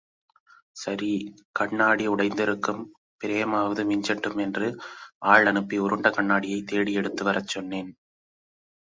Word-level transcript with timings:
சரி, 0.75 1.09
கண்ணாடி 1.51 2.07
உடைந்திருக்கும், 2.07 2.79
பிரேமாவது 3.23 3.83
மிஞ்சட்டும் 3.83 4.39
என்று 4.41 4.67
ஆள் 5.25 5.45
அனுப்பி 5.45 5.79
உருண்ட 5.79 6.09
கண்ணாடியைத் 6.09 6.67
தேடி 6.67 6.97
எடுத்துவரச் 6.97 7.47
சொன்னேன். 7.47 7.91